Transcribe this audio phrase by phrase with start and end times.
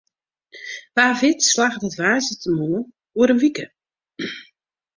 [0.95, 3.65] Wa wit slagget it woansdeitemoarn oer in wike.